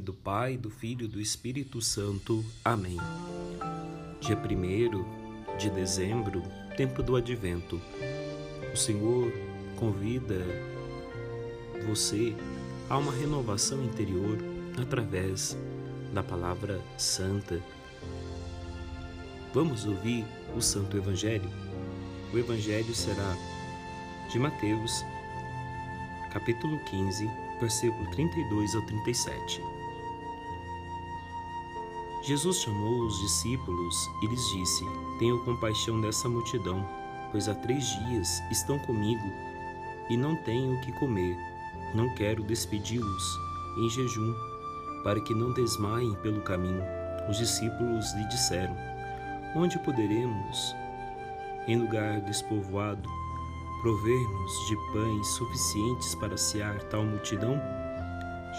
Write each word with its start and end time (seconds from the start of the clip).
nome 0.00 0.02
do 0.02 0.14
Pai, 0.14 0.56
do 0.56 0.70
Filho 0.70 1.04
e 1.04 1.08
do 1.08 1.20
Espírito 1.20 1.80
Santo. 1.80 2.44
Amém. 2.64 2.96
Dia 4.20 4.36
1 4.36 5.56
de 5.58 5.68
dezembro, 5.68 6.42
tempo 6.76 7.02
do 7.02 7.16
advento. 7.16 7.80
O 8.72 8.76
Senhor 8.76 9.30
convida 9.76 10.44
você 11.86 12.34
a 12.88 12.96
uma 12.96 13.12
renovação 13.12 13.84
interior 13.84 14.38
através 14.80 15.56
da 16.14 16.22
palavra 16.22 16.80
santa. 16.96 17.60
Vamos 19.52 19.84
ouvir 19.84 20.24
o 20.56 20.62
Santo 20.62 20.96
Evangelho? 20.96 21.50
O 22.32 22.38
Evangelho 22.38 22.94
será 22.94 23.36
de 24.30 24.38
Mateus, 24.38 25.04
capítulo 26.32 26.78
15, 26.86 27.28
versículo 27.60 28.10
32 28.12 28.74
ao 28.74 28.82
37. 28.86 29.79
Jesus 32.30 32.58
chamou 32.58 33.06
os 33.06 33.18
discípulos 33.18 34.08
e 34.22 34.26
lhes 34.28 34.48
disse: 34.50 34.86
Tenho 35.18 35.44
compaixão 35.44 36.00
dessa 36.00 36.28
multidão, 36.28 36.88
pois 37.32 37.48
há 37.48 37.56
três 37.56 37.84
dias 38.04 38.40
estão 38.52 38.78
comigo 38.78 39.28
e 40.08 40.16
não 40.16 40.36
tenho 40.44 40.76
o 40.76 40.80
que 40.80 40.92
comer. 40.92 41.36
Não 41.92 42.14
quero 42.14 42.44
despedi-los 42.44 43.36
em 43.78 43.90
jejum, 43.90 44.32
para 45.02 45.20
que 45.20 45.34
não 45.34 45.52
desmaiem 45.52 46.14
pelo 46.22 46.40
caminho. 46.42 46.84
Os 47.28 47.36
discípulos 47.36 48.14
lhe 48.14 48.28
disseram: 48.28 48.76
Onde 49.56 49.76
poderemos, 49.80 50.76
em 51.66 51.78
lugar 51.78 52.20
despovoado, 52.20 53.10
prover-nos 53.82 54.68
de 54.68 54.76
pães 54.92 55.26
suficientes 55.30 56.14
para 56.14 56.36
sear 56.36 56.80
tal 56.84 57.02
multidão? 57.02 57.60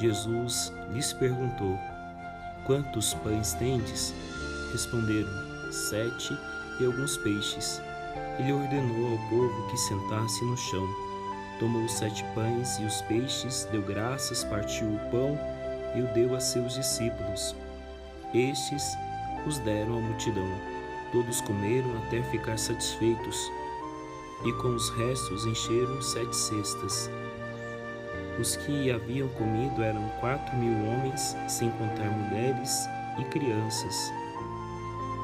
Jesus 0.02 0.74
lhes 0.92 1.14
perguntou: 1.14 1.80
Quantos 2.66 3.14
pães 3.16 3.54
tendes? 3.54 4.14
Responderam: 4.72 5.32
Sete 5.72 6.38
e 6.80 6.86
alguns 6.86 7.18
peixes. 7.18 7.82
Ele 8.40 8.54
ordenou 8.54 9.12
ao 9.12 9.30
povo 9.30 9.68
que 9.70 9.78
sentasse 9.78 10.44
no 10.46 10.58
chão. 10.58 10.88
Tomou 11.60 11.84
os 11.84 11.94
sete 11.94 12.24
pães 12.34 12.80
e 12.80 12.86
os 12.86 13.02
peixes, 13.04 13.68
deu 13.72 13.82
graças, 13.82 14.44
partiu 14.44 14.88
o 14.88 15.00
pão 15.12 15.38
e 15.96 16.02
o 16.02 16.08
deu 16.14 16.36
a 16.36 16.40
seus 16.40 16.74
discípulos. 16.74 17.56
Estes 18.34 18.84
os 19.46 19.60
deram 19.60 19.98
à 19.98 20.02
multidão. 20.02 20.48
Todos 21.12 21.42
comeram 21.42 21.98
até 21.98 22.24
ficar 22.24 22.58
satisfeitos 22.58 23.52
e 24.46 24.54
com 24.54 24.70
os 24.70 24.90
restos 24.92 25.46
encheram 25.46 26.02
sete 26.02 26.36
cestas. 26.36 27.10
Os 28.40 28.56
que 28.56 28.92
haviam 28.92 29.28
comido 29.30 29.84
eram 29.84 30.08
quatro 30.20 30.56
mil 30.58 30.74
homens, 30.88 31.36
sem 31.48 31.70
contar 31.72 32.10
mulheres 32.10 32.88
e 33.20 33.24
crianças. 33.26 34.12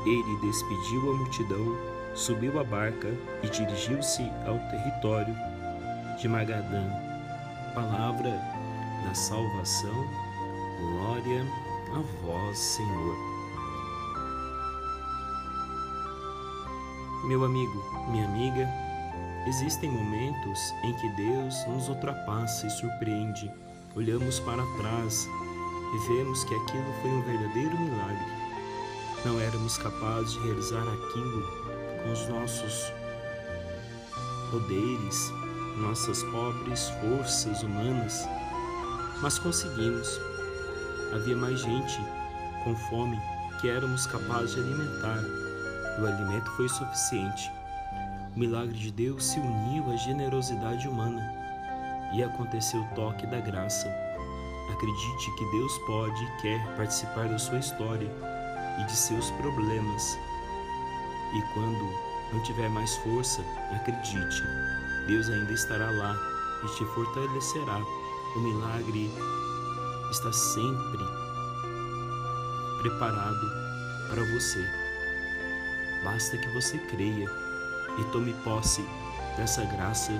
Ele 0.05 0.37
despediu 0.41 1.11
a 1.11 1.17
multidão, 1.17 1.77
subiu 2.13 2.59
a 2.59 2.63
barca 2.63 3.07
e 3.43 3.49
dirigiu-se 3.49 4.31
ao 4.45 4.57
território 4.69 5.35
de 6.17 6.27
Magadã. 6.27 6.83
Palavra 7.73 8.31
da 9.05 9.13
salvação, 9.13 10.05
glória 10.79 11.45
a 11.93 12.25
vós, 12.25 12.57
Senhor. 12.57 13.15
Meu 17.25 17.43
amigo, 17.43 17.83
minha 18.09 18.25
amiga, 18.25 18.67
Existem 19.47 19.89
momentos 19.89 20.73
em 20.83 20.93
que 20.95 21.07
Deus 21.11 21.65
nos 21.67 21.87
ultrapassa 21.87 22.67
e 22.67 22.69
surpreende. 22.69 23.49
Olhamos 23.95 24.41
para 24.41 24.61
trás 24.77 25.25
e 25.95 26.07
vemos 26.09 26.43
que 26.43 26.53
aquilo 26.53 26.93
foi 27.01 27.11
um 27.11 27.21
verdadeiro 27.21 27.79
milagre. 27.79 28.25
Não 29.23 29.39
éramos 29.39 29.77
capazes 29.77 30.33
de 30.33 30.39
realizar 30.39 30.81
aquilo 30.81 31.43
com 32.03 32.11
os 32.11 32.27
nossos 32.27 32.91
poderes, 34.51 35.31
nossas 35.77 36.23
pobres 36.23 36.89
forças 37.01 37.63
humanas, 37.63 38.27
mas 39.21 39.39
conseguimos. 39.39 40.19
Havia 41.15 41.37
mais 41.37 41.61
gente 41.61 42.01
com 42.65 42.75
fome 42.89 43.17
que 43.61 43.69
éramos 43.69 44.05
capazes 44.07 44.55
de 44.55 44.59
alimentar. 44.59 45.23
E 45.97 46.01
o 46.01 46.05
alimento 46.05 46.51
foi 46.51 46.67
suficiente. 46.67 47.49
O 48.37 48.39
milagre 48.39 48.77
de 48.77 48.91
Deus 48.91 49.25
se 49.25 49.39
uniu 49.39 49.91
à 49.91 49.95
generosidade 49.95 50.87
humana 50.87 51.23
e 52.13 52.21
aconteceu 52.21 52.79
o 52.79 52.87
toque 52.93 53.25
da 53.25 53.39
graça. 53.39 53.91
Acredite 54.71 55.35
que 55.35 55.51
Deus 55.53 55.75
pode 55.87 56.23
e 56.23 56.41
quer 56.43 56.75
participar 56.75 57.27
da 57.29 57.39
sua 57.39 57.57
história 57.57 58.07
e 58.79 58.83
de 58.83 58.95
seus 58.95 59.31
problemas. 59.31 60.19
E 61.33 61.41
quando 61.55 61.91
não 62.31 62.43
tiver 62.43 62.69
mais 62.69 62.95
força, 62.97 63.41
acredite, 63.75 64.43
Deus 65.07 65.27
ainda 65.31 65.53
estará 65.53 65.89
lá 65.89 66.15
e 66.63 66.67
te 66.77 66.85
fortalecerá. 66.93 67.81
O 68.35 68.39
milagre 68.39 69.09
está 70.11 70.31
sempre 70.31 71.03
preparado 72.83 73.51
para 74.11 74.23
você. 74.25 74.63
Basta 76.03 76.37
que 76.37 76.49
você 76.49 76.77
creia 76.77 77.46
e 77.97 78.03
tome 78.05 78.33
posse 78.43 78.85
dessa 79.35 79.63
graça 79.65 80.11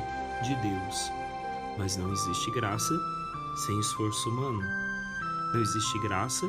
de 0.44 0.56
Deus. 0.56 1.12
Mas 1.78 1.98
não 1.98 2.12
existe 2.12 2.52
graça 2.52 2.94
sem 3.66 3.80
esforço 3.80 4.30
humano. 4.30 4.62
Não 5.54 5.62
existe 5.62 6.00
graça 6.00 6.48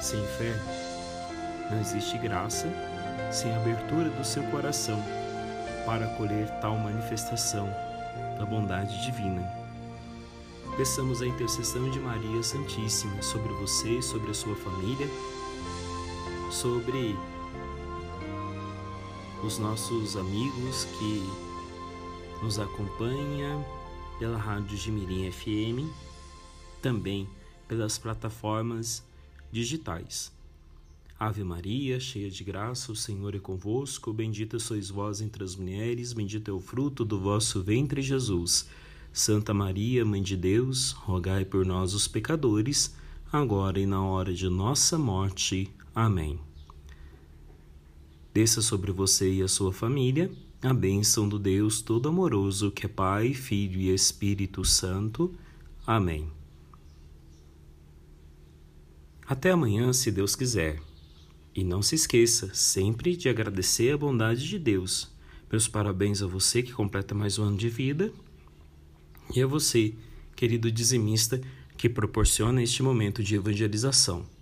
sem 0.00 0.24
fé. 0.38 0.54
Não 1.70 1.80
existe 1.80 2.18
graça 2.18 2.68
sem 3.32 3.54
abertura 3.54 4.08
do 4.10 4.24
seu 4.24 4.42
coração 4.44 5.02
para 5.84 6.06
acolher 6.06 6.48
tal 6.60 6.76
manifestação 6.76 7.68
da 8.38 8.44
bondade 8.44 9.02
divina. 9.04 9.42
Peçamos 10.76 11.22
a 11.22 11.26
intercessão 11.26 11.88
de 11.90 11.98
Maria 11.98 12.42
Santíssima 12.42 13.22
sobre 13.22 13.52
você, 13.54 14.02
sobre 14.02 14.30
a 14.30 14.34
sua 14.34 14.54
família, 14.54 15.08
sobre 16.50 17.16
os 19.46 19.58
nossos 19.58 20.16
amigos 20.16 20.84
que 20.98 21.22
nos 22.42 22.58
acompanham 22.58 23.64
pela 24.18 24.36
Rádio 24.36 24.76
Jimirim 24.76 25.30
FM, 25.30 25.88
também 26.82 27.28
pelas 27.68 27.96
plataformas 27.96 29.04
digitais. 29.52 30.32
Ave 31.16 31.44
Maria, 31.44 32.00
cheia 32.00 32.28
de 32.28 32.42
graça, 32.42 32.90
o 32.90 32.96
Senhor 32.96 33.36
é 33.36 33.38
convosco, 33.38 34.12
bendita 34.12 34.58
sois 34.58 34.90
vós 34.90 35.20
entre 35.20 35.44
as 35.44 35.54
mulheres, 35.54 36.12
bendito 36.12 36.50
é 36.50 36.54
o 36.54 36.60
fruto 36.60 37.04
do 37.04 37.20
vosso 37.20 37.62
ventre, 37.62 38.02
Jesus. 38.02 38.68
Santa 39.12 39.54
Maria, 39.54 40.04
Mãe 40.04 40.22
de 40.22 40.36
Deus, 40.36 40.90
rogai 40.90 41.44
por 41.44 41.64
nós 41.64 41.94
os 41.94 42.08
pecadores, 42.08 42.96
agora 43.32 43.78
e 43.78 43.86
na 43.86 44.04
hora 44.04 44.34
de 44.34 44.48
nossa 44.48 44.98
morte. 44.98 45.72
Amém. 45.94 46.40
Desça 48.36 48.60
sobre 48.60 48.92
você 48.92 49.32
e 49.32 49.42
a 49.42 49.48
sua 49.48 49.72
família 49.72 50.30
a 50.60 50.74
bênção 50.74 51.26
do 51.26 51.38
Deus 51.38 51.80
Todo-Amoroso, 51.80 52.70
que 52.70 52.84
é 52.84 52.88
Pai, 52.88 53.32
Filho 53.32 53.80
e 53.80 53.94
Espírito 53.94 54.62
Santo. 54.62 55.34
Amém. 55.86 56.30
Até 59.26 59.52
amanhã, 59.52 59.90
se 59.90 60.12
Deus 60.12 60.36
quiser. 60.36 60.82
E 61.54 61.64
não 61.64 61.80
se 61.80 61.94
esqueça 61.94 62.50
sempre 62.52 63.16
de 63.16 63.30
agradecer 63.30 63.94
a 63.94 63.96
bondade 63.96 64.46
de 64.46 64.58
Deus. 64.58 65.10
Meus 65.50 65.66
parabéns 65.66 66.20
a 66.20 66.26
você 66.26 66.62
que 66.62 66.74
completa 66.74 67.14
mais 67.14 67.38
um 67.38 67.44
ano 67.44 67.56
de 67.56 67.70
vida 67.70 68.12
e 69.34 69.40
a 69.40 69.46
você, 69.46 69.94
querido 70.34 70.70
dizimista, 70.70 71.40
que 71.74 71.88
proporciona 71.88 72.62
este 72.62 72.82
momento 72.82 73.22
de 73.22 73.34
evangelização. 73.34 74.35